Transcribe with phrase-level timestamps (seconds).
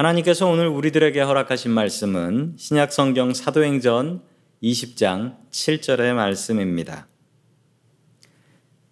[0.00, 4.22] 하나님께서 오늘 우리들에게 허락하신 말씀은 신약 성경 사도행전
[4.62, 7.06] 20장 7절의 말씀입니다.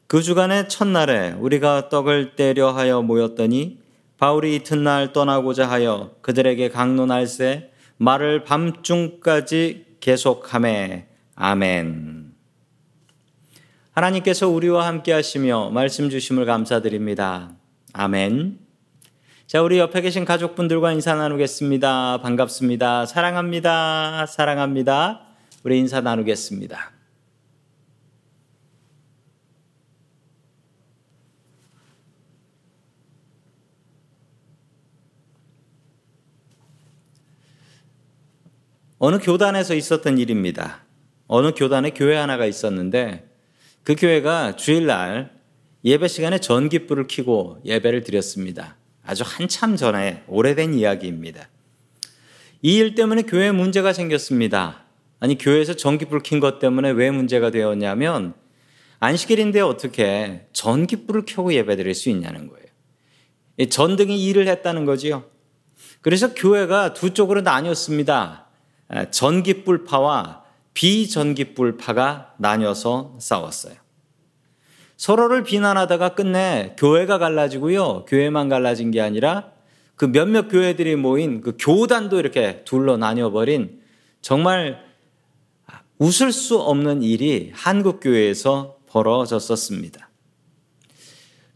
[0.07, 3.81] 그 주간의 첫날에 우리가 떡을 떼려 하여 모였더니
[4.19, 12.35] 바울이 이튿날 떠나고자 하여 그들에게 강론할세 말을 밤중까지 계속함에 아멘.
[13.93, 17.53] 하나님께서 우리와 함께 하시며 말씀 주심을 감사드립니다.
[17.95, 18.68] 아멘.
[19.49, 22.21] 자, 우리 옆에 계신 가족분들과 인사 나누겠습니다.
[22.21, 23.07] 반갑습니다.
[23.07, 24.27] 사랑합니다.
[24.27, 25.23] 사랑합니다.
[25.63, 26.93] 우리 인사 나누겠습니다.
[38.99, 40.83] 어느 교단에서 있었던 일입니다.
[41.27, 43.35] 어느 교단에 교회 하나가 있었는데
[43.83, 45.33] 그 교회가 주일날
[45.87, 48.78] 예배 시간에 전기불을 켜고 예배를 드렸습니다.
[49.09, 51.49] 아주 한참 전에 오래된 이야기입니다.
[52.61, 54.85] 이 일 때문에 교회에 문제가 생겼습니다.
[55.19, 58.35] 아니, 교회에서 전기불 킨 것 때문에 왜 문제가 되었냐면
[59.01, 62.67] 안식일인데 어떻게 전기불을 켜고 예배 드릴 수 있냐는 거예요.
[63.71, 65.25] 전등이 일을 했다는 거지요.
[66.03, 68.47] 그래서 교회가 두 쪽으로 나뉘었습니다.
[69.11, 73.75] 전기불파와 비전기불파가 나뉘어서 싸웠어요.
[74.99, 78.05] 서로를 비난하다가 끝내 교회가 갈라지고요.
[78.07, 79.53] 교회만 갈라진 게 아니라
[79.95, 83.81] 그 몇몇 교회들이 모인 그 교단도 이렇게 둘로 나뉘어버린
[84.21, 84.85] 정말
[85.99, 90.11] 웃을 수 없는 일이 한국 교회에서 벌어졌었습니다.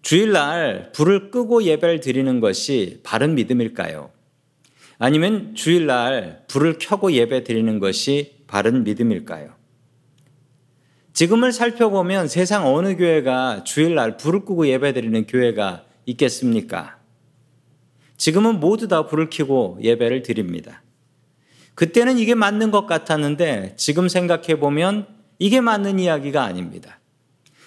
[0.02, 4.10] 주일날 불을 끄고 예배를 드리는 것이 바른 믿음일까요?
[4.98, 9.61] 아니면 주일날 불을 켜고 예배 드리는 것이 바른 믿음일까요?
[11.12, 16.98] 지금을 살펴보면 세상 어느 교회가 주일날 불을 끄고 예배 드리는 교회가 있겠습니까?
[18.16, 20.82] 지금은 모두 다 불을 켜고 예배를 드립니다.
[21.74, 25.06] 그때는 이게 맞는 것 같았는데 지금 생각해 보면
[25.38, 27.00] 이게 맞는 이야기가 아닙니다.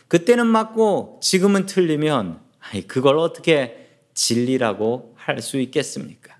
[0.08, 2.40] 그때는 맞고 지금은 틀리면
[2.88, 6.36] 그걸 어떻게 진리라고 할 수 있겠습니까?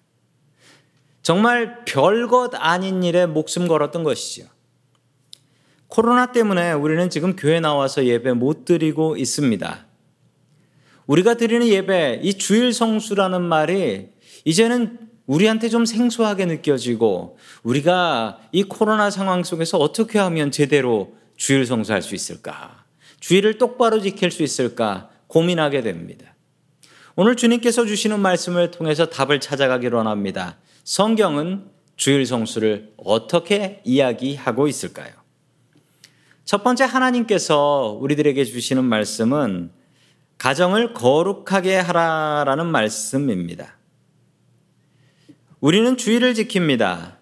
[1.24, 4.46] 정말 별것 아닌 일에 목숨 걸었던 것이죠.
[5.88, 9.86] 코로나 때문에 우리는 지금 교회 나와서 예배 못 드리고 있습니다.
[11.08, 14.10] 우리가 드리는 예배, 이 주일 성수라는 말이
[14.44, 22.02] 이제는 우리한테 좀 생소하게 느껴지고 우리가 이 코로나 상황 속에서 어떻게 하면 제대로 주일 성수할
[22.02, 22.86] 수 있을까?
[23.20, 25.10] 주일을 똑바로 지킬 수 있을까?
[25.28, 26.36] 고민하게 됩니다.
[27.16, 30.58] 오늘 주님께서 주시는 말씀을 통해서 답을 찾아가기로 합니다.
[30.84, 31.66] 성경은
[31.96, 35.25] 주일 성수를 어떻게 이야기하고 있을까요?
[36.46, 39.72] 첫 번째 하나님께서 우리들에게 주시는 말씀은
[40.38, 43.78] 가정을 거룩하게 하라라는 말씀입니다.
[45.60, 47.16] 우리는 주일을 지킵니다.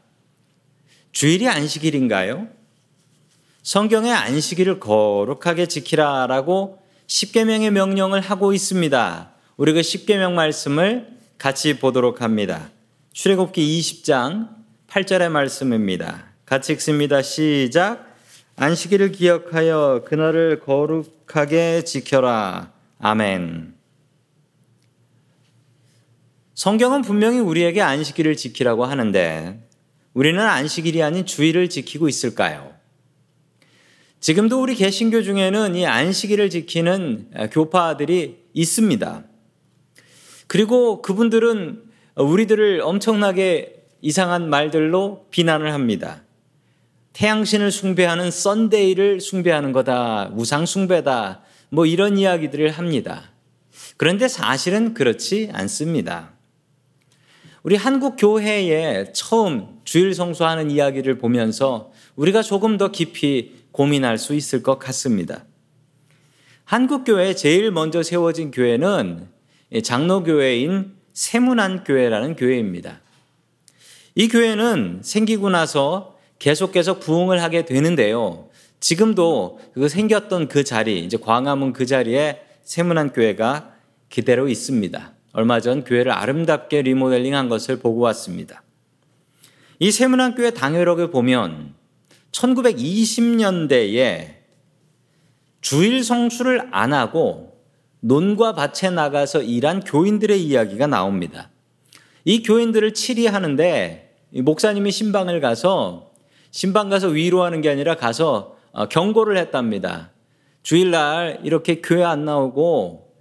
[1.13, 2.49] 주일이 안식일인가요?
[3.61, 9.31] 성경의 안식일을 거룩하게 지키라라고 십계명의 명령을 하고 있습니다.
[9.55, 11.07] 우리 그 십계명 말씀을
[11.37, 12.71] 같이 보도록 합니다.
[13.13, 14.49] 출애굽기 20장
[14.87, 16.33] 8절의 말씀입니다.
[16.45, 17.21] 같이 읽습니다.
[17.21, 18.12] 시작.
[18.55, 22.71] 안식일을 기억하여 그날을 거룩하게 지켜라.
[22.99, 23.73] 아멘.
[26.53, 29.59] 성경은 분명히 우리에게 안식일을 지키라고 하는데
[30.13, 32.71] 우리는 안식일이 아닌 주일을 지키고 있을까요?
[34.19, 39.23] 지금도 우리 개신교 중에는 이 안식일을 지키는 교파들이 있습니다.
[40.45, 41.83] 그리고 그분들은
[42.15, 46.21] 우리들을 엄청나게 이상한 말들로 비난을 합니다.
[47.13, 50.31] 태양신을 숭배하는 썬데이를 숭배하는 거다.
[50.35, 51.41] 우상 숭배다.
[51.69, 53.31] 뭐 이런 이야기들을 합니다.
[53.97, 56.31] 그런데 사실은 그렇지 않습니다.
[57.61, 64.61] 우리 한국 교회에 처음 주일 성수하는 이야기를 보면서 우리가 조금 더 깊이 고민할 수 있을
[64.61, 65.45] 것 같습니다.
[66.65, 69.27] 한국 교회에 제일 먼저 세워진 교회는
[69.83, 73.01] 장로교회인 세문안 교회라는 교회입니다.
[74.15, 76.12] 이 교회는 생기고 나서
[76.43, 78.49] 계속해서 부흥을 하게 되는데요.
[78.81, 83.71] 지금도 그 생겼던 그 자리, 이제 광화문 그 자리에 세문안 교회가
[84.13, 85.13] 그대로 있습니다.
[85.31, 88.61] 얼마 전 교회를 아름답게 리모델링 한 것을 보고 왔습니다.
[89.79, 91.75] 이 세문안 교회 당회록을 보면
[92.33, 94.33] 1920년대에
[95.61, 97.57] 주일 성수를 안 하고
[98.01, 101.51] 논과 밭에 나가서 일한 교인들의 이야기가 나옵니다.
[102.25, 106.12] 이 교인들을 치리하는데 목사님이 신방을 가서
[106.53, 110.11] 신방 가서 위로하는 게 아니라 가서 어, 경고를 했답니다.
[110.61, 113.11] 주일날 이렇게 교회 안 나오고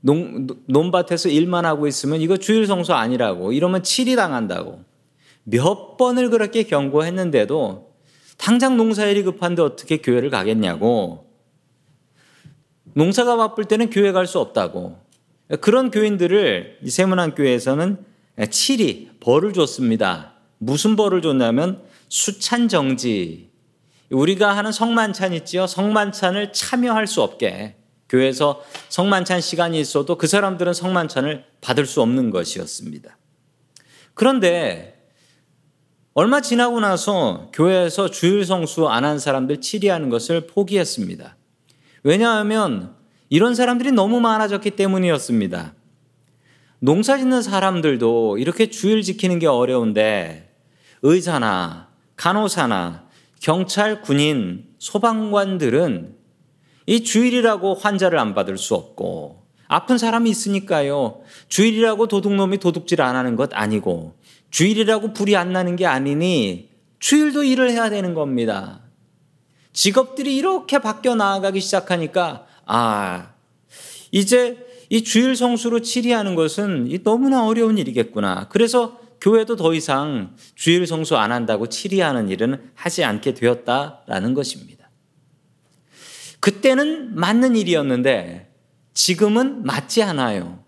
[0.00, 4.82] 농, 논밭에서 일만 하고 있으면 이거 주일 성수 아니라고 이러면 치리 당한다고
[5.44, 7.92] 몇 번을 그렇게 경고했는데도
[8.38, 11.30] 당장 농사일이 급한데 어떻게 교회를 가겠냐고
[12.94, 14.96] 농사가 바쁠 때는 교회 갈 수 없다고
[15.60, 17.98] 그런 교인들을 세문안 교회에서는
[18.50, 20.32] 치리 벌을 줬습니다.
[20.56, 23.50] 무슨 벌을 줬냐면 수찬 정지
[24.10, 25.66] 우리가 하는 성만찬 있지요.
[25.66, 27.76] 성만찬을 참여할 수 없게
[28.10, 33.16] 교회에서 성만찬 시간이 있어도 그 사람들은 성만찬을 받을 수 없는 것이었습니다.
[34.12, 35.08] 그런데
[36.12, 41.38] 얼마 지나고 나서 교회에서 주일 성수 안 한 사람들 치리하는 것을 포기했습니다.
[42.02, 42.94] 왜냐하면
[43.30, 45.74] 이런 사람들이 너무 많아졌기 때문이었습니다.
[46.80, 50.54] 농사 짓는 사람들도 이렇게 주일 지키는 게 어려운데
[51.00, 51.91] 의사나
[52.22, 53.08] 간호사나
[53.40, 56.14] 경찰, 군인, 소방관들은
[56.86, 61.22] 이 주일이라고 환자를 안 받을 수 없고 아픈 사람이 있으니까요.
[61.48, 64.14] 주일이라고 도둑놈이 도둑질 안 하는 것 아니고
[64.50, 66.68] 주일이라고 불이 안 나는 게 아니니
[67.00, 68.82] 주일도 일을 해야 되는 겁니다.
[69.72, 73.32] 직업들이 이렇게 바뀌어 나아가기 시작하니까 아
[74.12, 78.46] 이제 이 주일 성수로 치리하는 것은 너무나 어려운 일이겠구나.
[78.48, 84.90] 그래서 교회도 더 이상 주일 성수 안 한다고 치리하는 일은 하지 않게 되었다라는 것입니다.
[86.40, 88.52] 그때는 맞는 일이었는데
[88.94, 90.64] 지금은 맞지 않아요.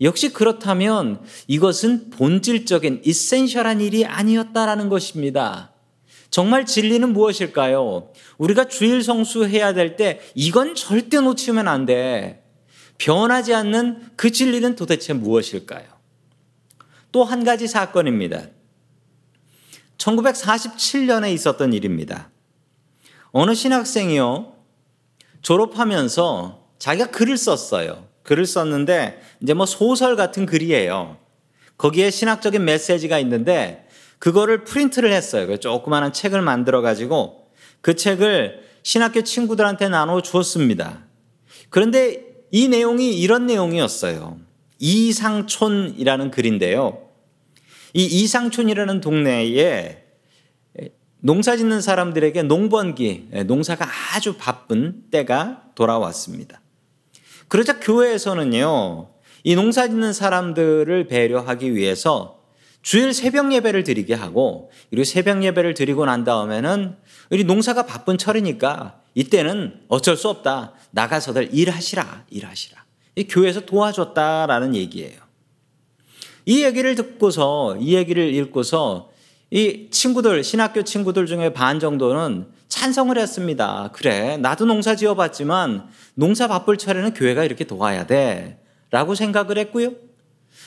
[0.00, 5.74] 역시 그렇다면 이것은 본질적인 이센셜한 일이 아니었다라는 것입니다.
[6.30, 8.10] 정말 진리는 무엇일까요?
[8.38, 12.42] 우리가 주일 성수해야 될 때 이건 절대 놓치면 안 돼.
[12.96, 15.95] 변하지 않는 그 진리는 도대체 무엇일까요?
[17.12, 18.48] 또 한 가지 사건입니다.
[19.98, 22.30] 1947년에 있었던 일입니다.
[23.32, 24.54] 어느 신학생이요,
[25.42, 28.06] 졸업하면서 자기가 글을 썼어요.
[28.22, 31.18] 글을 썼는데 이제 뭐 소설 같은 글이에요.
[31.78, 33.86] 거기에 신학적인 메시지가 있는데
[34.18, 35.56] 그거를 프린트를 했어요.
[35.56, 37.50] 조그마한 책을 만들어 가지고
[37.80, 41.04] 그 책을 신학교 친구들한테 나눠 주었습니다.
[41.70, 44.38] 그런데 이 내용이 이런 내용이었어요.
[44.78, 47.08] 이상촌이라는 글인데요.
[47.94, 50.06] 이 이상촌이라는 동네에
[51.20, 56.60] 농사 짓는 사람들에게 농번기, 예, 농사가 아주 바쁜 때가 돌아왔습니다.
[57.48, 59.10] 그러자 교회에서는요,
[59.42, 62.44] 이 농사 짓는 사람들을 배려하기 위해서
[62.82, 66.96] 주일 새벽 예배를 드리게 하고, 그리고 새벽 예배를 드리고 난 다음에는
[67.30, 70.74] 우리 농사가 바쁜 철이니까 이때는 어쩔 수 없다.
[70.92, 72.85] 나가서들 일하시라, 일하시라.
[73.16, 75.18] 이 교회에서 도와줬다라는 얘기예요.
[76.44, 79.10] 이 얘기를 듣고서, 이 얘기를 읽고서
[79.50, 83.90] 이 친구들, 신학교 친구들 중에 반 정도는 찬성을 했습니다.
[83.92, 88.60] 그래, 나도 농사 지어 봤지만 농사 바쁠 차례는 교회가 이렇게 도와야 돼.
[88.90, 89.92] 라고 생각을 했고요.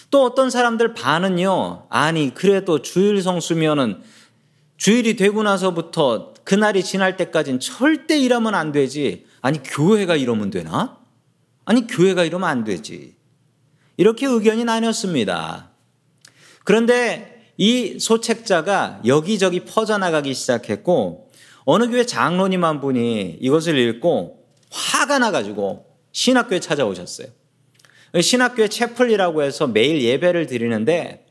[0.09, 4.01] 또 어떤 사람들 반은요, 아니, 그래도 주일 성수면은
[4.77, 9.25] 주일이 되고 나서부터 그날이 지날 때까지는 절대 일하면 안 되지.
[9.41, 10.98] 아니, 교회가 이러면 되나?
[11.69, 13.13] 아니, 교회가 이러면 안 되지.
[13.95, 15.69] 이렇게 의견이 나뉘었습니다.
[16.63, 21.29] 그런데 이 소책자가 여기저기 퍼져나가기 시작했고
[21.65, 27.27] 어느 교회 장로님 한 분이 이것을 읽고 화가 나가지고 신학교에 찾아오셨어요.
[28.19, 31.27] 신학교에 채플이라고 해서 매일 예배를 드리는데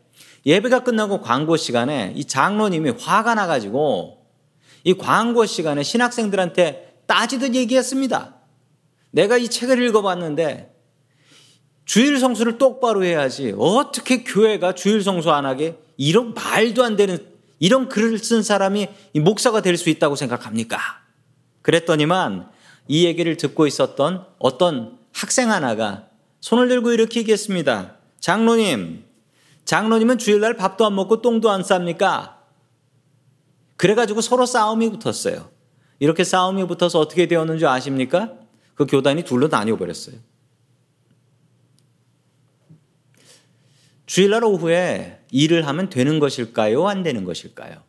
[0.46, 4.24] 예배가 끝나고 광고 시간에 이 장로님이 화가 나가지고
[4.84, 8.37] 이 광고 시간에 신학생들한테 따지듯 얘기했습니다.
[9.10, 10.74] 내가 이 책을 읽어봤는데
[11.84, 13.54] 주일 성수를 똑바로 해야지.
[13.58, 17.18] 어떻게 교회가 주일 성수 안 하게 이런 말도 안 되는
[17.58, 20.78] 이런 글을 쓴 사람이 목사가 될 수 있다고 생각합니까?
[21.62, 22.50] 그랬더니만
[22.88, 26.08] 이 얘기를 듣고 있었던 어떤 학생 하나가
[26.40, 27.96] 손을 들고 이렇게 얘기했습니다.
[28.20, 29.04] 장로님,
[29.64, 32.36] 장로님은 주일날 밥도 안 먹고 똥도 안 쌉니까?
[33.76, 35.50] 그래가지고 서로 싸움이 붙었어요.
[36.00, 38.32] 이렇게 싸움이 붙어서 어떻게 되었는지 아십니까?
[38.78, 40.14] 그 교단이 둘로 나뉘어 버렸어요.
[44.06, 46.86] 주일날 오후에 일을 하면 되는 것일까요?
[46.86, 47.82] 안 되는 것일까요?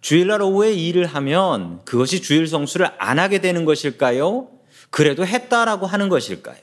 [0.00, 4.50] 주일날 오후에 일을 하면 그것이 주일 성수를 안 하게 되는 것일까요?
[4.88, 6.56] 그래도 했다라고 하는 것일까요?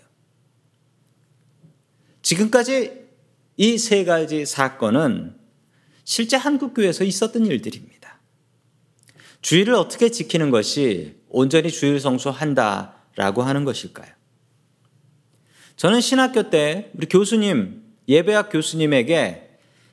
[2.23, 3.05] 지금까지
[3.57, 5.35] 이 세 가지 사건은
[6.03, 8.19] 실제 한국교회에서 있었던 일들입니다.
[9.43, 14.07] 주일을 어떻게 지키는 것이 온전히 주일 성수한다 라고 하는 것일까요?
[15.77, 19.49] 저는 신학교 때 우리 교수님 예배학 교수님에게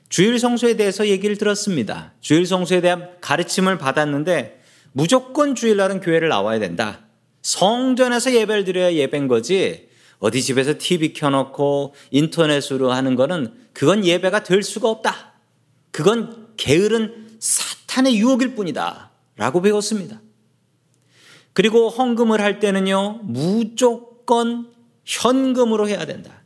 [0.09, 2.13] 주일 성수에 대해서 얘기를 들었습니다.
[2.21, 4.61] 주일 성수에 대한 가르침을 받았는데
[4.91, 6.99] 무조건 주일날은 교회를 나와야 된다.
[7.41, 9.89] 성전에서 예배를 드려야 예배인 거지
[10.19, 15.33] 어디 집에서 TV 켜놓고 인터넷으로 하는 거는 그건 예배가 될 수가 없다.
[15.91, 19.11] 그건 게으른 사탄의 유혹일 뿐이다.
[19.35, 20.21] 라고 배웠습니다.
[21.53, 24.71] 그리고 헌금을 할 때는요, 무조건
[25.05, 26.43] 현금으로 해야 된다.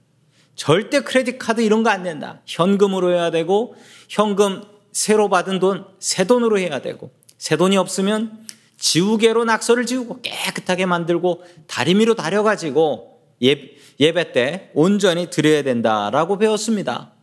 [0.55, 2.41] 절대 크레딧 카드 이런 거 안 된다.
[2.45, 3.75] 현금으로 해야 되고,
[4.09, 8.45] 현금 새로 받은 돈, 새 돈으로 해야 되고, 새 돈이 없으면
[8.77, 17.13] 지우개로 낙서를 지우고 깨끗하게 만들고 다리미로 다려가지고 예, 예배 때 온전히 드려야 된다라고 배웠습니다.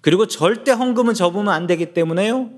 [0.00, 2.50] 그리고 절대 헌금은 접으면 안 되기 때문에요.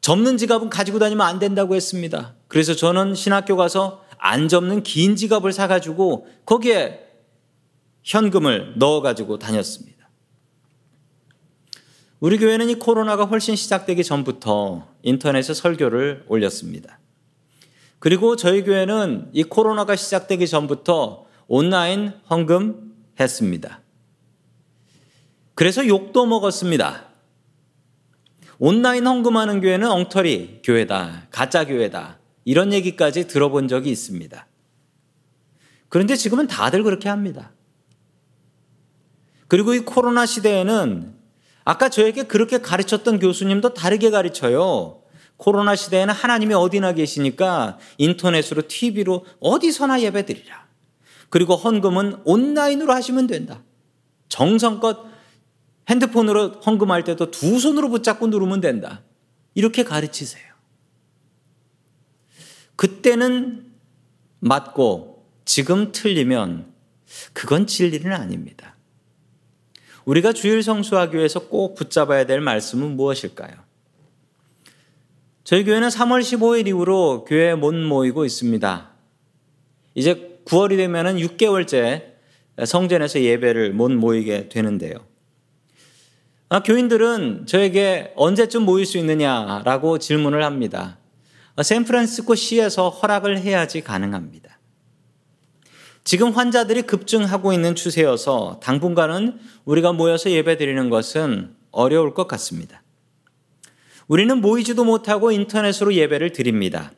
[0.00, 2.34] 접는 지갑은 가지고 다니면 안 된다고 했습니다.
[2.52, 7.00] 그래서 저는 신학교 가서 안 접는 긴 지갑을 사가지고 거기에
[8.02, 10.10] 현금을 넣어가지고 다녔습니다.
[12.20, 16.98] 우리 교회는 이 코로나가 훨씬 시작되기 전부터 인터넷에 설교를 올렸습니다.
[17.98, 23.80] 그리고 저희 교회는 이 코로나가 시작되기 전부터 온라인 헌금 했습니다.
[25.54, 27.06] 그래서 욕도 먹었습니다.
[28.58, 34.46] 온라인 헌금하는 교회는 엉터리 교회다, 가짜 교회다, 이런 얘기까지 들어본 적이 있습니다.
[35.88, 37.52] 그런데 지금은 다들 그렇게 합니다.
[39.48, 41.14] 그리고 이 코로나 시대에는
[41.64, 45.02] 아까 저에게 그렇게 가르쳤던 교수님도 다르게 가르쳐요.
[45.36, 50.66] 코로나 시대에는 하나님이 어디나 계시니까 인터넷으로 TV로 어디서나 예배드리라.
[51.28, 53.62] 그리고 헌금은 온라인으로 하시면 된다.
[54.28, 55.04] 정성껏
[55.88, 59.02] 핸드폰으로 헌금할 때도 두 손으로 붙잡고 누르면 된다.
[59.54, 60.51] 이렇게 가르치세요.
[62.82, 63.64] 그때는
[64.40, 66.66] 맞고 지금 틀리면
[67.32, 68.74] 그건 진리는 아닙니다.
[70.04, 73.52] 우리가 주일 성수하기 위해서 꼭 붙잡아야 될 말씀은 무엇일까요?
[75.44, 78.90] 저희 교회는 3월 15일 이후로 교회에 못 모이고 있습니다.
[79.94, 82.14] 이제 9월이 되면 6개월째
[82.66, 84.96] 성전에서 예배를 못 모이게 되는데요.
[86.48, 90.98] 아, 교인들은 저에게 언제쯤 모일 수 있느냐라고 질문을 합니다.
[91.54, 94.58] 아, 샌프란시스코 시에서 허락을 해야지 가능합니다.
[96.04, 102.82] 지금 환자들이 급증하고 있는 추세여서 당분간은 우리가 모여서 예배 드리는 것은 어려울 것 같습니다.
[104.08, 106.92] 우리는 모이지도 못하고 인터넷으로 예배를 드립니다.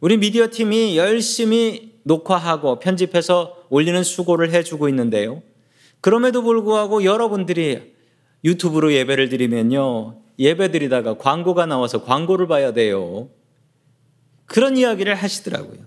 [0.00, 5.42] 우리 미디어 팀이 열심히 녹화하고 편집해서 올리는 수고를 해주고 있는데요.
[6.00, 7.94] 그럼에도 불구하고 여러분들이
[8.44, 10.23] 유튜브로 예배를 드리면요.
[10.38, 13.30] 예배 드리다가 광고가 나와서 광고를 봐야 돼요.
[14.46, 15.84] 그런 이야기를 하시더라고요.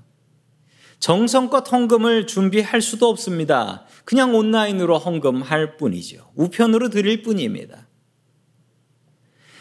[1.00, 3.86] 정성껏 헌금을 준비할 수도 없습니다.
[4.04, 6.32] 그냥 온라인으로 헌금할 뿐이죠.
[6.36, 7.88] 우편으로 드릴 뿐입니다.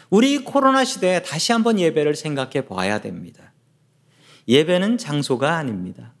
[0.09, 3.53] 우리 코로나 시대에 다시 한번 예배를 생각해 봐야 됩니다.
[4.47, 6.13] 예배는 장소가 아닙니다.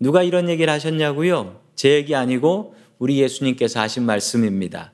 [0.00, 1.60] 누가 이런 얘기를 하셨냐고요?
[1.76, 4.92] 제 얘기 아니고 우리 예수님께서 하신 말씀입니다.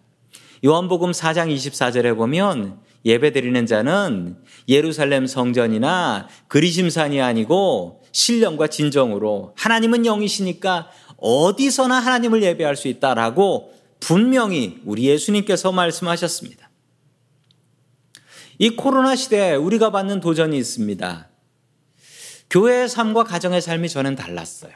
[0.65, 10.89] 요한복음 4장 24절에 보면 예배 드리는 자는 예루살렘 성전이나 그리심산이 아니고 신령과 진정으로 하나님은 영이시니까
[11.19, 16.71] 어디서나 하나님을 예배할 수 있다라고 분명히 우리 예수님께서 말씀하셨습니다.
[18.59, 21.29] 이 코로나 시대에 우리가 받는 도전이 있습니다.
[22.49, 24.73] 교회의 삶과 가정의 삶이 저는 달랐어요.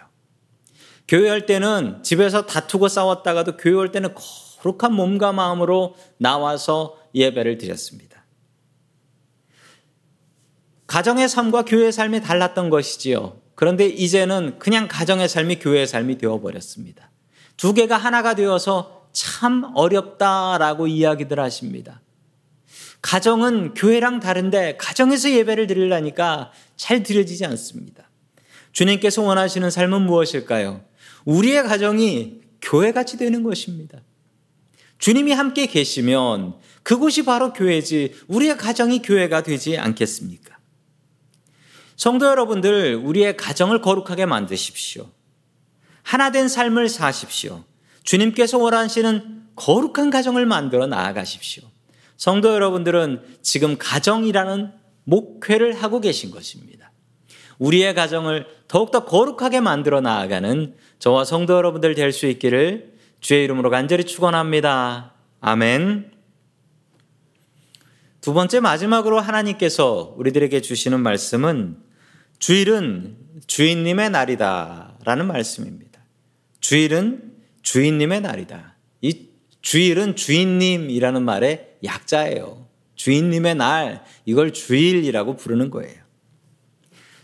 [1.07, 4.13] 교회 할 때는 집에서 다투고 싸웠다가도 교회 할 때는
[4.61, 8.25] 거룩한 몸과 마음으로 나와서 예배를 드렸습니다.
[10.87, 13.41] 가정의 삶과 교회의 삶이 달랐던 것이지요.
[13.55, 17.11] 그런데 이제는 그냥 가정의 삶이 교회의 삶이 되어버렸습니다.
[17.57, 22.01] 두 개가 하나가 되어서 참 어렵다라고 이야기들 하십니다.
[23.03, 28.11] 가정은 교회랑 다른데 가정에서 예배를 드리려니까 잘 드려지지 않습니다.
[28.73, 30.83] 주님께서 원하시는 삶은 무엇일까요?
[31.25, 34.01] 우리의 가정이 교회같이 되는 것입니다.
[34.99, 40.57] 주님이 함께 계시면 그곳이 바로 교회지 우리의 가정이 교회가 되지 않겠습니까?
[41.97, 45.11] 성도 여러분들, 우리의 가정을 거룩하게 만드십시오.
[46.03, 47.65] 하나된 삶을 사십시오.
[48.05, 51.65] 주님께서 원하시는 거룩한 가정을 만들어 나아가십시오.
[52.17, 54.73] 성도 여러분들은 지금 가정이라는
[55.05, 56.93] 목회를 하고 계신 것입니다.
[57.59, 64.05] 우리의 가정을 더욱더 거룩하게 만들어 나아가는 저와 성도 여러분들 될 수 있기를 주의 이름으로 간절히
[64.05, 65.15] 축원합니다.
[65.41, 66.13] 아멘.
[68.21, 71.79] 두 번째 마지막으로 하나님께서 우리들에게 주시는 말씀은
[72.39, 76.01] 주일은 주인님의 날이다라는 말씀입니다.
[76.61, 77.33] 주일은
[77.63, 78.77] 주인님의 날이다.
[79.01, 79.29] 이
[79.63, 82.67] 주일은 주인님이라는 말의 약자예요.
[82.95, 85.97] 주인님의 날, 이걸 주일이라고 부르는 거예요.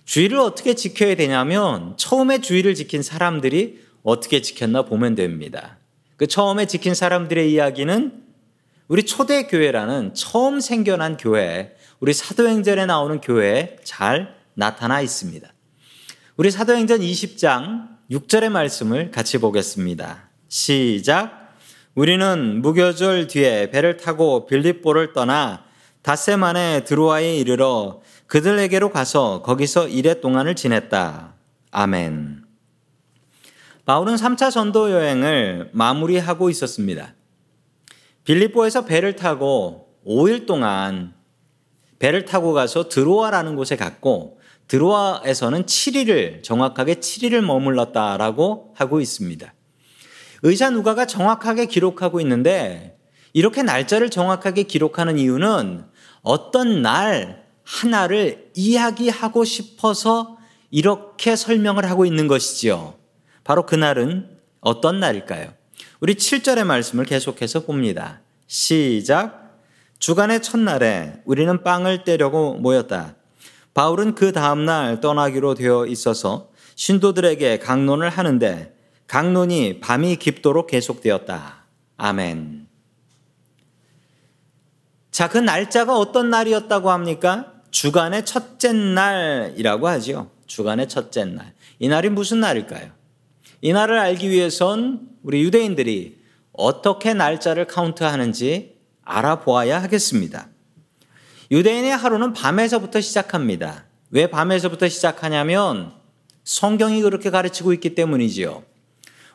[0.05, 5.79] 주일을 어떻게 지켜야 되냐면 처음에 주일을 지킨 사람들이 어떻게 지켰나 보면 됩니다.
[6.17, 8.23] 그 처음에 지킨 사람들의 이야기는
[8.89, 15.49] 우리 초대교회라는 처음 생겨난 교회, 우리 사도행전에 나오는 교회에 잘 나타나 있습니다.
[16.37, 20.29] 우리 사도행전 20장 6절의 말씀을 같이 보겠습니다.
[20.49, 21.55] 시작.
[21.95, 25.65] 우리는 무교절 뒤에 배를 타고 빌립보를 떠나
[26.03, 31.35] 닷새만에 드로아에 이르러 그들에게로 가서 거기서 일해 동안을 지냈다.
[31.71, 32.44] 아멘.
[33.85, 37.15] 바울은 3차 전도 여행을 마무리하고 있었습니다.
[38.25, 41.13] 빌립보에서 배를 타고 5일 동안
[41.99, 49.53] 배를 타고 가서 드로아라는 곳에 갔고 드로아에서는 7일을 정확하게 7일을 머물렀다라고 하고 있습니다.
[50.43, 52.99] 의사 누가가 정확하게 기록하고 있는데
[53.35, 55.85] 이렇게 날짜를 정확하게 기록하는 이유는
[56.23, 60.39] 어떤 날 하나를 이야기하고 싶어서
[60.71, 63.04] 이렇게 설명을 하고 있는 것이지요.
[63.45, 64.29] 바로 그날은
[64.61, 65.53] 어떤 날일까요?
[66.01, 68.21] 우리 7절의 말씀을 계속해서 봅니다.
[68.47, 69.61] 시작.
[69.99, 73.15] 주간의 첫날에 우리는 빵을 떼려고 모였다.
[73.75, 78.75] 바울은 그 다음날 떠나기로 되어 있어서 신도들에게 강론을 하는데
[79.07, 81.65] 강론이 밤이 깊도록 계속되었다.
[81.97, 82.67] 아멘.
[85.11, 87.53] 자, 그 날짜가 어떤 날이었다고 합니까?
[87.71, 90.31] 주간의 첫째 날이라고 하지요.
[90.47, 91.55] 주간의 첫째 날.
[91.79, 93.04] 이 날이 무슨 날일까요?
[93.65, 96.19] 이 날을 알기 위해선 우리 유대인들이
[96.53, 100.49] 어떻게 날짜를 카운트하는지 알아보아야 하겠습니다.
[101.51, 103.87] 유대인의 하루는 밤에서부터 시작합니다.
[104.11, 105.95] 왜 밤에서부터 시작하냐면
[106.45, 108.65] 성경이 그렇게 가르치고 있기 때문이지요.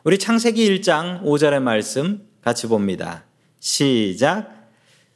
[0.04, 3.24] 우리 창세기 1장 5절의 말씀 같이 봅니다.
[3.58, 4.70] 시작.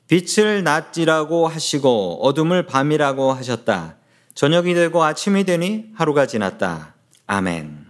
[0.08, 3.96] 빛을 낮이라고 하시고 어둠을 밤이라고 하셨다.
[4.34, 6.96] 저녁이 되고 아침이 되니 하루가 지났다.
[7.28, 7.83] 아멘.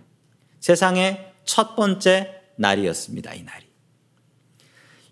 [0.65, 3.35] 세상의 첫 번째 날이었습니다.
[3.35, 3.67] 이 날이.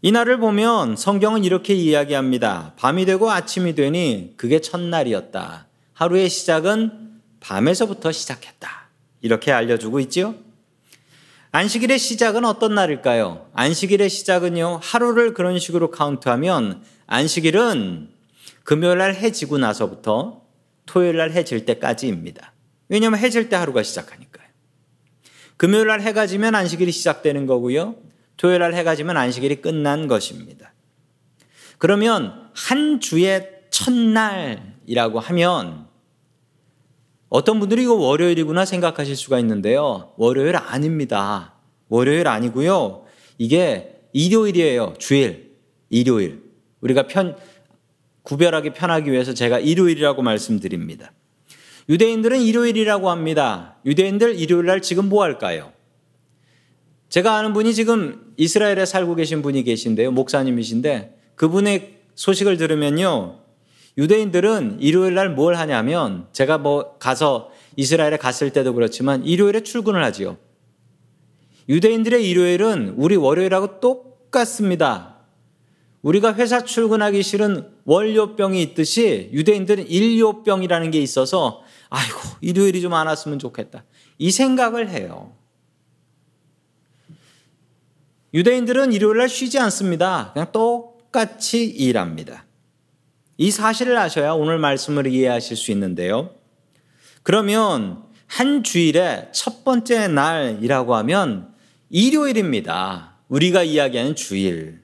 [0.00, 2.72] 이 날을 보면 성경은 이렇게 이야기합니다.
[2.78, 5.66] 밤이 되고 아침이 되니 그게 첫날이었다.
[5.92, 8.88] 하루의 시작은 밤에서부터 시작했다.
[9.20, 10.36] 이렇게 알려주고 있지요.
[11.50, 13.50] 안식일의 시작은 어떤 날일까요?
[13.52, 18.08] 안식일의 시작은요, 하루를 그런 식으로 카운트하면 안식일은
[18.64, 20.46] 금요일 날 해지고 나서부터
[20.86, 22.54] 토요일 날 해질 때까지입니다.
[22.88, 24.31] 왜냐하면 해질 때 하루가 시작하니까.
[25.62, 27.94] 금요일 날 해가 지면 안식일이 시작되는 거고요.
[28.36, 30.72] 토요일 날 해가 지면 안식일이 끝난 것입니다.
[31.78, 35.86] 그러면 한 주의 첫날이라고 하면
[37.28, 40.12] 어떤 분들이 이거 월요일이구나 생각하실 수가 있는데요.
[40.16, 41.54] 월요일 아닙니다.
[41.88, 43.04] 월요일 아니고요.
[43.38, 44.94] 이게 일요일이에요.
[44.98, 45.58] 주일,
[45.90, 46.42] 일요일.
[46.80, 47.36] 우리가 편,
[48.24, 51.12] 구별하기 편하기 위해서 제가 일요일이라고 말씀드립니다.
[51.92, 53.76] 유대인들은 일요일이라고 합니다.
[53.84, 55.74] 유대인들 일요일 날 지금 뭐 할까요?
[57.10, 60.10] 제가 아는 분이 지금 이스라엘에 살고 계신 분이 계신데요.
[60.12, 63.40] 목사님이신데 그분의 소식을 들으면요.
[63.98, 70.38] 유대인들은 일요일 날 뭘 하냐면 제가 뭐 가서 이스라엘에 갔을 때도 그렇지만 일요일에 출근을 하지요.
[71.68, 75.18] 유대인들의 일요일은 우리 월요일하고 똑같습니다.
[76.00, 81.61] 우리가 회사 출근하기 싫은 월요병이 있듯이 유대인들은 일요병이라는 게 있어서
[81.94, 83.84] 아이고, 일요일이 좀 안 왔으면 좋겠다.
[84.16, 85.36] 이 생각을 해요.
[88.32, 90.30] 유대인들은 일요일 날 쉬지 않습니다.
[90.32, 92.46] 그냥 똑같이 일합니다.
[93.36, 96.30] 이 사실을 아셔야 오늘 말씀을 이해하실 수 있는데요.
[97.22, 101.52] 그러면 한 주일의 첫 번째 날이라고 하면
[101.90, 103.16] 일요일입니다.
[103.28, 104.80] 우리가 이야기하는 주일.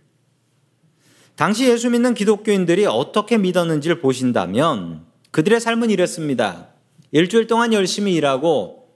[1.36, 6.68] 당시 예수 믿는 기독교인들이 어떻게 믿었는지를 보신다면 그들의 삶은 이랬습니다.
[7.10, 8.88] 일주일 동안 열심히 일하고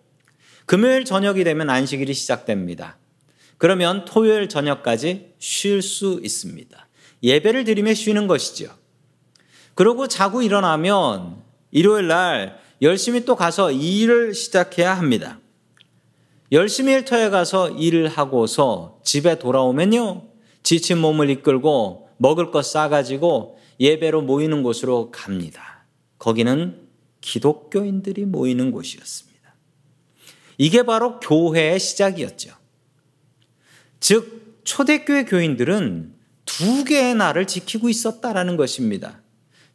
[0.67, 2.99] 금요일 저녁이 되면 안식일이 시작됩니다.
[3.59, 6.89] 그러면 토요일 저녁까지 쉴 수 있습니다.
[7.23, 8.71] 예배를 드리며 쉬는 것이죠.
[9.75, 15.39] 그러고 자고 일어나면 일요일 날 열심히 또 가서 일을 시작해야 합니다.
[16.51, 20.27] 열심히 일터에 가서 일을 하고서 집에 돌아오면요.
[20.63, 25.87] 지친 몸을 이끌고 먹을 것 싸가지고 예배로 모이는 곳으로 갑니다.
[26.19, 26.82] 거기는
[27.23, 29.33] 기독교인들이 모이는 곳이었습니다.
[30.59, 32.53] 이게 바로 교회의 시작이었죠.
[34.01, 39.21] 즉, 초대교회 교인들은 두 개의 날을 지키고 있었다라는 것입니다.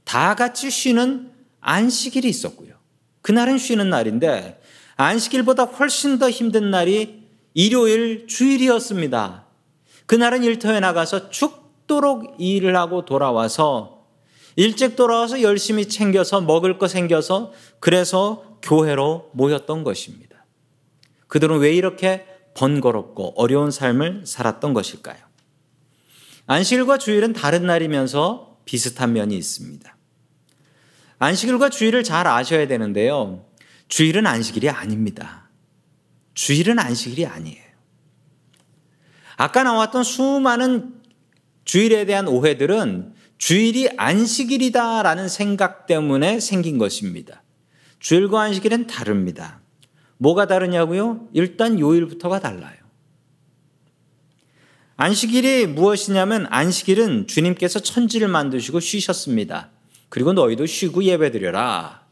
[0.03, 2.75] 다 같이 쉬는 안식일이 있었고요.
[3.21, 4.61] 그날은 쉬는 날인데
[4.95, 9.45] 안식일보다 훨씬 더 힘든 날이 일요일 주일이었습니다.
[10.05, 13.96] 그날은 일터에 나가서 죽도록 일을 하고 돌아와서
[14.57, 20.45] 일찍 돌아와서 열심히 챙겨서 먹을 거 챙겨서 그래서 교회로 모였던 것입니다.
[21.27, 25.17] 그들은 왜 이렇게 번거롭고 어려운 삶을 살았던 것일까요?
[26.47, 29.95] 안식일과 주일은 다른 날이면서 비슷한 면이 있습니다.
[31.19, 33.45] 안식일과 주일을 잘 아셔야 되는데요.
[33.89, 35.49] 주일은 안식일이 아닙니다.
[36.33, 37.63] 주일은 안식일이 아니에요.
[39.35, 40.95] 아까 나왔던 수많은
[41.63, 47.43] 주일에 대한 오해들은 주일이 안식일이다라는 생각 때문에 생긴 것입니다.
[47.99, 49.61] 주일과 안식일은 다릅니다.
[50.17, 51.27] 뭐가 다르냐고요?
[51.33, 52.75] 일단 요일부터가 달라요.
[54.95, 59.69] 안식일이 무엇이냐면 안식일은 주님께서 천지를 만드시고 쉬셨습니다.
[60.09, 62.07] 그리고 너희도 쉬고 예배드려라.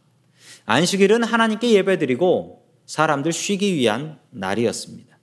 [0.65, 5.17] 안식일은 하나님께 예배드리고 사람들 쉬기 위한 날이었습니다.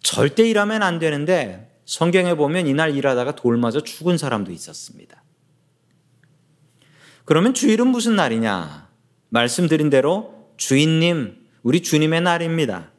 [0.00, 5.22] 절대 일하면 안 되는데 성경에 보면 이날 일하다가 돌 맞아 죽은 사람도 있었습니다.
[7.32, 8.90] 그러면 주일은 무슨 날이냐?
[9.30, 12.90] 말씀드린 대로 주인님, 우리 주님의 날입니다.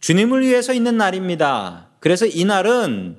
[0.00, 1.88] 주님을 위해서 있는 날입니다.
[1.98, 3.16] 그래서 이 날은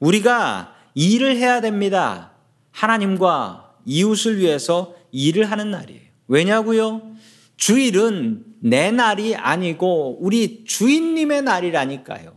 [0.00, 2.32] 우리가 일을 해야 됩니다.
[2.70, 6.00] 하나님과 이웃을 위해서 일을 하는 날이에요.
[6.26, 7.02] 왜냐고요?
[7.58, 12.32] 주일은 내 날이 아니고 우리 주인님의 날이라니까요.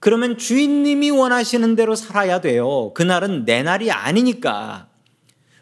[0.00, 2.94] 그러면 주인님이 원하시는 대로 살아야 돼요.
[2.94, 4.87] 그날은 내 날이 아니니까.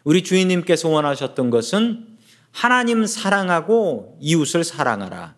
[0.07, 2.07] 우리 주인님께서 원하셨던 것은
[2.53, 5.35] 하나님 사랑하고 이웃을 사랑하라.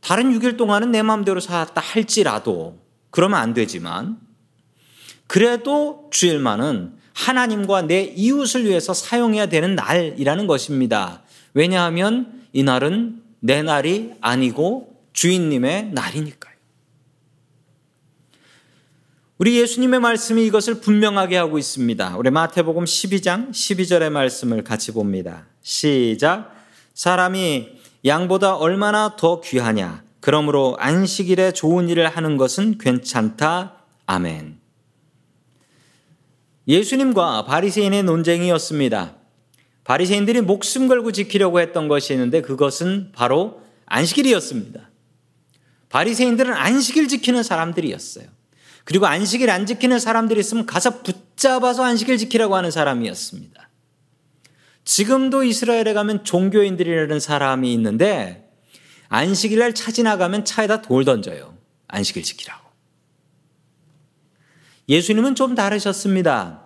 [0.00, 4.18] 다른 6일 동안은 내 마음대로 살았다 할지라도 그러면 안 되지만
[5.28, 11.22] 그래도 주일만은 하나님과 내 이웃을 위해서 사용해야 되는 날이라는 것입니다.
[11.54, 16.47] 왜냐하면 이 날은 내 날이 아니고 주인님의 날이니까요.
[19.38, 22.16] 우리 예수님의 말씀이 이것을 분명하게 하고 있습니다.
[22.16, 25.46] 우리 마태복음 12장 12절의 말씀을 같이 봅니다.
[25.62, 26.52] 시작.
[26.94, 27.68] 사람이
[28.04, 30.02] 양보다 얼마나 더 귀하냐.
[30.18, 33.76] 그러므로 안식일에 좋은 일을 하는 것은 괜찮다.
[34.06, 34.58] 아멘.
[36.66, 39.14] 예수님과 바리새인의 논쟁이었습니다.
[39.84, 44.90] 바리새인들이 목숨 걸고 지키려고 했던 것이 있는데 그것은 바로 안식일이었습니다.
[45.90, 48.37] 바리새인들은 안식일 지키는 사람들이었어요.
[48.88, 53.68] 그리고 안식일 안 지키는 사람들이 있으면 가서 붙잡아서 안식일 지키라고 하는 사람이었습니다.
[54.86, 58.50] 지금도 이스라엘에 가면 종교인들이라는 사람이 있는데
[59.10, 61.54] 안식일 날 차 지나가면 차에다 돌 던져요.
[61.88, 62.66] 안식일 지키라고.
[64.88, 66.62] 예수님은 좀 다르셨습니다.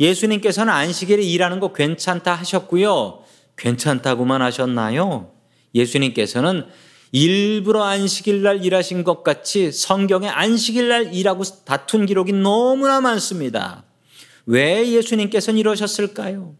[0.00, 3.22] 예수님께서는 안식일에 일하는 거 괜찮다 하셨고요.
[3.56, 5.32] 괜찮다고만 하셨나요?
[5.76, 6.66] 예수님께서는
[7.12, 13.84] 일부러 안식일 날 일하신 것 같이 성경에 안식일 날 일하고 다툰 기록이 너무나 많습니다.
[14.46, 16.56] 왜 예수님께서는 이러셨을까요?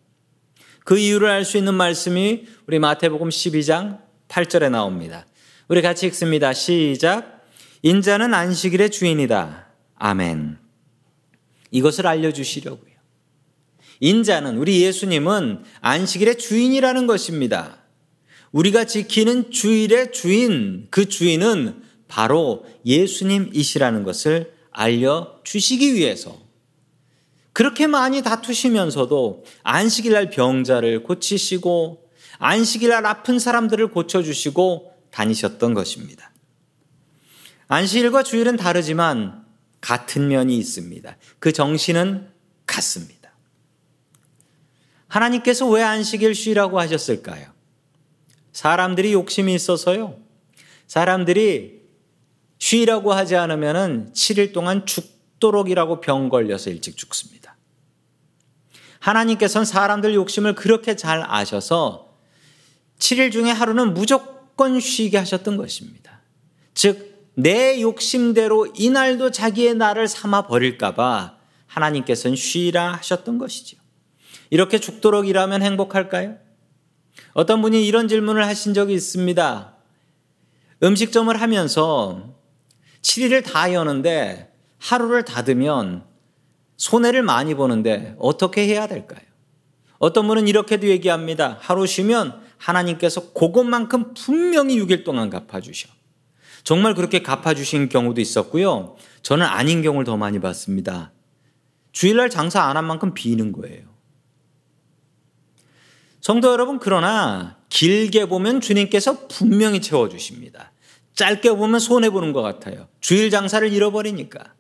[0.85, 5.27] 그 이유를 알 수 있는 말씀이 우리 마태복음 12장 8절에 나옵니다.
[5.69, 6.53] 우리 같이 읽습니다.
[6.53, 7.43] 시작.
[7.83, 9.69] 인자는 안식일의 주인이다.
[9.97, 10.59] 아멘.
[11.71, 12.93] 이것을 알려주시려고요.
[14.01, 17.82] 인자는 우리 예수님은 안식일의 주인이라는 것입니다.
[18.53, 26.39] 우리가 지키는 주일의 주인, 그 주인은 바로 예수님이시라는 것을 알려주시기 위해서
[27.53, 36.33] 그렇게 많이 다투시면서도 안식일 날 병자를 고치시고 안식일 날 아픈 사람들을 고쳐주시고 다니셨던 것입니다.
[37.69, 39.45] 안식일과 주일은 다르지만
[39.81, 41.17] 같은 면이 있습니다.
[41.39, 42.29] 그 정신은
[42.67, 43.33] 같습니다.
[45.09, 47.52] 하나님께서 왜 안식일 쉬라고 하셨을까요?
[48.53, 50.17] 사람들이 욕심이 있어서요.
[50.87, 51.83] 사람들이
[52.59, 57.57] 쉬라고 하지 않으면 7일 동안 죽도록이라고 병 걸려서 일찍 죽습니다.
[59.01, 62.17] 하나님께서는 사람들 욕심을 그렇게 잘 아셔서
[62.99, 66.21] 7일 중에 하루는 무조건 쉬게 하셨던 것입니다.
[66.75, 71.37] 즉, 내 욕심대로 이날도 자기의 날을 삼아 버릴까봐
[71.67, 73.79] 하나님께서는 쉬라 하셨던 것이죠.
[74.51, 76.37] 이렇게 죽도록 일하면 행복할까요?
[77.33, 79.77] 어떤 분이 이런 질문을 하신 적이 있습니다.
[80.83, 82.35] 음식점을 하면서
[83.03, 86.05] 7일을 다 여는데 하루를 닫으면
[86.77, 89.21] 손해를 많이 보는데 어떻게 해야 될까요?
[89.99, 91.59] 어떤 분은 이렇게도 얘기합니다.
[91.61, 95.89] 하루 쉬면 하나님께서 그것만큼 분명히 6일 동안 갚아주셔.
[96.65, 98.97] 정말 그렇게 갚아주신 경우도 있었고요.
[99.23, 101.13] 저는 아닌 경우를 더 많이 봤습니다.
[101.93, 103.92] 주일날 장사 안 한 만큼 비는 거예요.
[106.23, 110.71] 성도 여러분, 그러나 길게 보면 주님께서 분명히 채워주십니다.
[111.15, 112.87] 짧게 보면 손해보는 것 같아요.
[113.01, 114.55] 주일 장사를 잃어버리니까.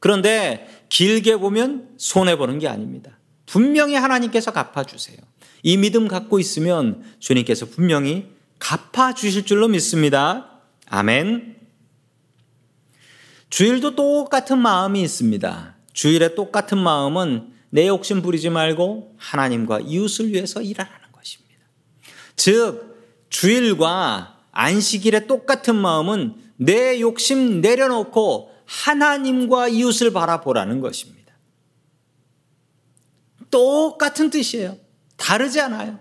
[0.00, 3.18] 그런데 길게 보면 손해보는 게 아닙니다.
[3.46, 5.16] 분명히 하나님께서 갚아주세요.
[5.62, 8.26] 이 믿음 갖고 있으면 주님께서 분명히
[8.58, 10.60] 갚아주실 줄로 믿습니다.
[10.88, 11.56] 아멘.
[13.48, 15.76] 주일도 똑같은 마음이 있습니다.
[15.92, 21.60] 주일의 똑같은 마음은 내 욕심 부리지 말고 하나님과 이웃을 위해서 일하라는 것입니다.
[22.34, 31.34] 즉, 주일과 안식일의 똑같은 마음은 내 욕심 내려놓고 하나님과 이웃을 바라보라는 것입니다.
[33.50, 34.78] 똑같은 뜻이에요.
[35.18, 36.00] 다르지 않아요.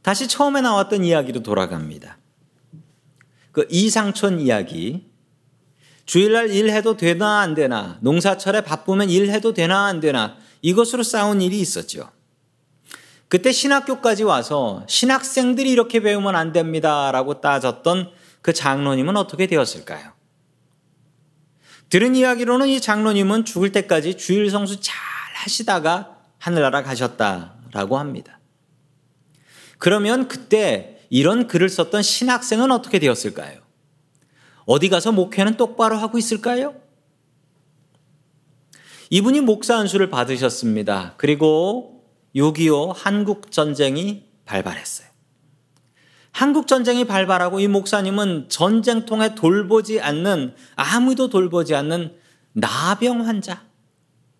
[0.00, 2.16] 다시 처음에 나왔던 이야기로 돌아갑니다.
[3.52, 5.11] 그 이상촌 이야기.
[6.12, 12.10] 주일날 일해도 되나 안 되나, 농사철에 바쁘면 일해도 되나 안 되나, 이것으로 싸운 일이 있었죠.
[13.28, 17.10] 그때 신학교까지 와서 신학생들이 이렇게 배우면 안 됩니다.
[17.12, 18.10] 라고 따졌던
[18.42, 20.12] 그 장로님은 어떻게 되었을까요?
[21.88, 24.94] 들은 이야기로는 이 장로님은 죽을 때까지 주일 성수 잘
[25.36, 28.38] 하시다가 하늘나라 가셨다라고 합니다.
[29.78, 33.61] 그러면 그때 이런 글을 썼던 신학생은 어떻게 되었을까요?
[34.64, 36.74] 어디 가서 목회는 똑바로 하고 있을까요?
[39.10, 41.14] 이분이 목사 안수를 받으셨습니다.
[41.18, 45.08] 그리고 6.25 한국전쟁이 발발했어요.
[46.30, 52.16] 한국전쟁이 발발하고 이 목사님은 전쟁통에 돌보지 않는, 아무도 돌보지 않는
[52.54, 53.64] 나병 환자,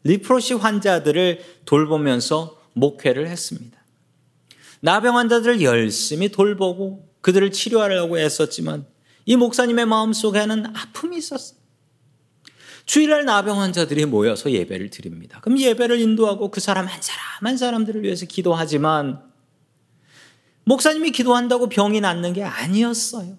[0.04, 3.78] 리프로시 환자들을 돌보면서 목회를 했습니다.
[4.80, 8.87] 나병 환자들을 열심히 돌보고 그들을 치료하려고 애썼지만
[9.24, 11.58] 이 목사님의 마음 속에는 아픔이 있었어요.
[12.85, 15.40] 주일날 나병 환자들이 모여서 예배를 드립니다.
[15.40, 19.22] 그럼 예배를 인도하고 그 사람 한 사람 한 사람들을 위해서 기도하지만
[20.64, 23.37] 목사님이 기도한다고 병이 낫는 게 아니었어요.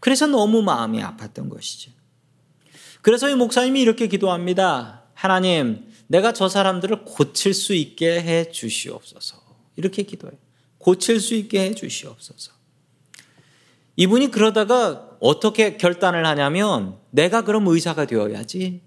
[0.00, 1.90] 그래서 너무 마음이 아팠던 것이죠.
[3.02, 5.04] 그래서 이 목사님이 이렇게 기도합니다.
[5.14, 9.42] 하나님, 내가 저 사람들을 고칠 수 있게 해 주시옵소서.
[9.76, 10.38] 이렇게 기도해요.
[10.78, 12.52] 고칠 수 있게 해 주시옵소서.
[13.96, 18.82] 이분이 그러다가 어떻게 결단을 하냐면 내가 그럼 의사가 되어야지.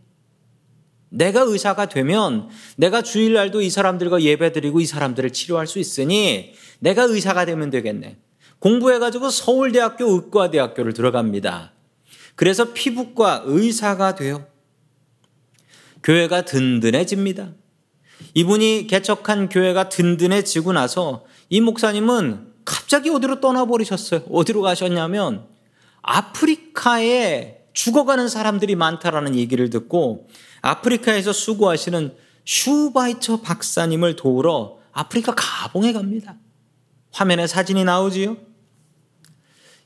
[1.10, 7.46] 내가 의사가 되면 내가 주일날도 이 사람들과 예배드리고 이 사람들을 치료할 수 있으니 내가 의사가
[7.46, 8.18] 되면 되겠네.
[8.60, 11.74] 공부해가지고 서울대학교 의과대학교를 들어갑니다.
[12.36, 14.46] 그래서 피부과 의사가 돼요.
[16.04, 17.54] 교회가 든든해집니다.
[18.34, 24.24] 이분이 개척한 교회가 든든해지고 나서 이 목사님은 갑자기 어디로 떠나버리셨어요.
[24.30, 25.48] 어디로 가셨냐면
[26.02, 30.28] 아프리카에 죽어가는 사람들이 많다라는 얘기를 듣고
[30.62, 36.36] 아프리카에서 수고하시는 슈바이처 박사님을 도우러 아프리카 가봉에 갑니다.
[37.14, 38.36] 화면에 사진이 나오지요?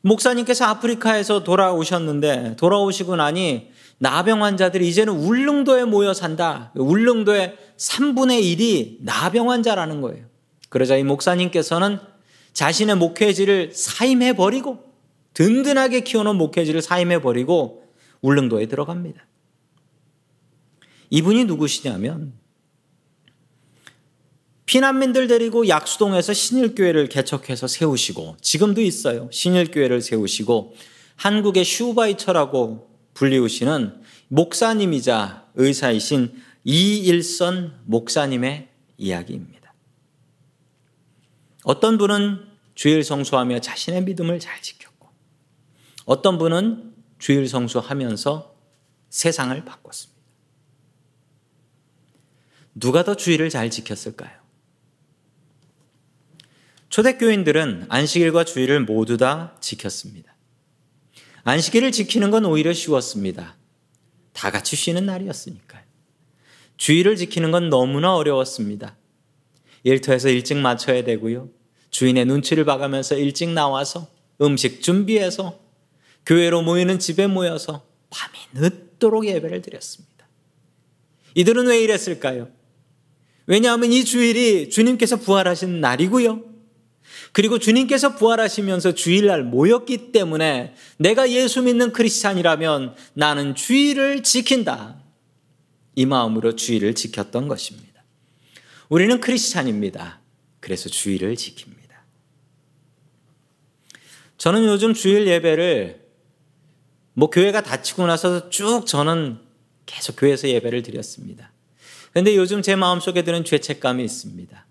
[0.01, 6.71] 목사님께서 아프리카에서 돌아오셨는데 돌아오시고 나니 나병 환자들이 이제는 울릉도에 모여 산다.
[6.73, 10.25] 울릉도의 3분의 1이 나병 환자라는 거예요.
[10.69, 12.10] 그러자 이 목사님께서는
[12.53, 14.83] 자신의 목회지를 사임해 버리고
[15.33, 17.87] 든든하게 키워놓은 목회지를 사임해 버리고
[18.21, 19.25] 울릉도에 들어갑니다.
[21.09, 22.33] 이분이 누구시냐면
[24.65, 29.27] 피난민들 데리고 약수동에서 신일교회를 개척해서 세우시고 지금도 있어요.
[29.31, 30.75] 신일교회를 세우시고
[31.17, 39.60] 한국의 슈바이처라고 불리우시는 목사님이자 의사이신 이일선 목사님의 이야기입니다.
[41.63, 45.09] 어떤 분은 주일 성수하며 자신의 믿음을 잘 지켰고
[46.05, 48.55] 어떤 분은 주일 성수하면서
[49.09, 50.21] 세상을 바꿨습니다.
[52.73, 54.31] 누가 더 주일을 잘 지켰을까요?
[56.89, 60.35] 초대교인들은 안식일과 주일을 모두 다 지켰습니다.
[61.43, 63.55] 안식일을 지키는 건 오히려 쉬웠습니다.
[64.33, 65.83] 다 같이 쉬는 날이었으니까요.
[66.77, 68.95] 주일을 지키는 건 너무나 어려웠습니다.
[69.83, 71.49] 일터에서 일찍 맞춰야 되고요.
[71.89, 74.07] 주인의 눈치를 봐가면서 일찍 나와서
[74.41, 75.59] 음식 준비해서
[76.25, 80.27] 교회로 모이는 집에 모여서 밤이 늦도록 예배를 드렸습니다.
[81.35, 82.49] 이들은 왜 이랬을까요?
[83.47, 86.51] 왜냐하면 이 주일이 주님께서 부활하신 날이고요.
[87.33, 95.01] 그리고 주님께서 부활하시면서 주일날 모였기 때문에 내가 예수 믿는 크리스찬이라면 나는 주일을 지킨다.
[95.95, 97.90] 이 마음으로 주일을 지켰던 것입니다.
[98.91, 100.19] 우리는 크리스찬입니다.
[100.59, 101.91] 그래서 주일을 지킵니다.
[104.37, 106.05] 저는 요즘 주일 예배를
[107.13, 109.39] 뭐 교회가 닫히고 나서 쭉 저는
[109.85, 111.53] 계속 교회에서 예배를 드렸습니다.
[112.09, 114.65] 그런데 요즘 제 마음속에 드는 죄책감이 있습니다.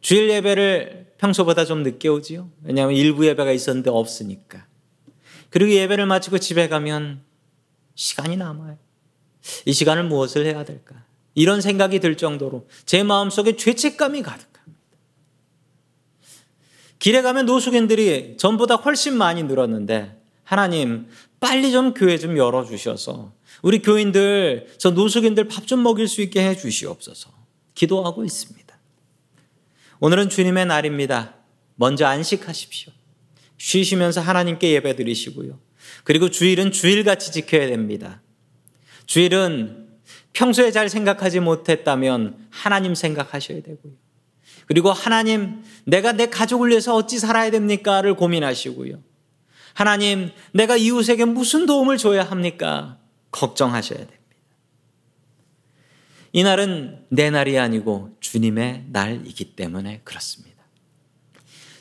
[0.00, 2.52] 주일 예배를 평소보다 좀 늦게 오지요.
[2.62, 4.68] 왜냐하면 일부 예배가 있었는데 없으니까.
[5.50, 7.24] 그리고 예배를 마치고 집에 가면
[7.96, 8.78] 시간이 남아요.
[9.66, 11.07] 이 시간을 무엇을 해야 될까?
[11.38, 14.58] 이런 생각이 들 정도로 제 마음속에 죄책감이 가득합니다.
[16.98, 21.06] 길에 가면 노숙인들이 전보다 훨씬 많이 늘었는데 하나님
[21.38, 26.42] 빨리 좀 교회 좀 열어 주셔서 우리 교인들 저 노숙인들 밥 좀 먹일 수 있게
[26.42, 27.30] 해 주시옵소서
[27.76, 28.76] 기도하고 있습니다.
[30.00, 31.36] 오늘은 주님의 날입니다.
[31.76, 32.92] 먼저 안식하십시오.
[33.58, 35.60] 쉬시면서 하나님께 예배 드리시고요.
[36.02, 38.22] 그리고 주일은 주일같이 지켜야 됩니다.
[39.06, 39.77] 주일은
[40.32, 43.92] 평소에 잘 생각하지 못했다면 하나님 생각하셔야 되고요.
[44.66, 49.02] 그리고 하나님, 내가 내 가족을 위해서 어찌 살아야 됩니까?를 고민하시고요.
[49.72, 52.98] 하나님, 내가 이웃에게 무슨 도움을 줘야 합니까?
[53.30, 54.18] 걱정하셔야 됩니다.
[56.32, 60.62] 이 날은 내 날이 아니고 주님의 날이기 때문에 그렇습니다.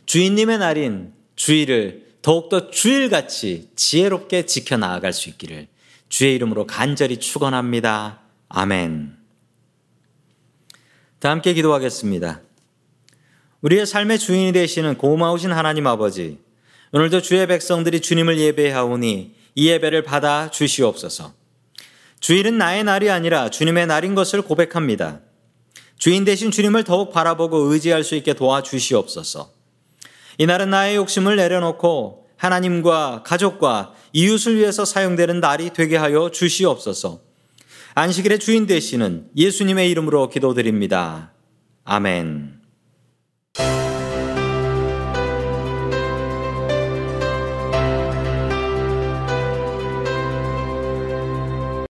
[0.05, 5.67] 주인님의 날인 주일을 더욱더 주일같이 지혜롭게 지켜나갈 수 있기를
[6.09, 8.21] 주의 이름으로 간절히 축원합니다.
[8.49, 9.17] 아멘.
[11.19, 12.41] 다 함께 기도하겠습니다.
[13.61, 16.39] 우리의 삶의 주인이 되시는 고마우신 하나님 아버지,
[16.93, 21.33] 오늘도 주의 백성들이 주님을 예배하오니 이 예배를 받아 주시옵소서.
[22.19, 25.19] 주일은 나의 날이 아니라 주님의 날인 것을 고백합니다.
[25.97, 29.51] 주인 대신 주님을 더욱 바라보고 의지할 수 있게 도와주시옵소서.
[30.37, 37.26] 이날은 나의 욕심을 내려놓고 하나님과 가족과 이웃을 위해서 사용되는 날이 되게 하여 주시옵소서.
[37.99, 41.33] 안식일의 주인 되시는 예수님의 이름으로 기도드립니다.
[41.83, 42.56] 아멘.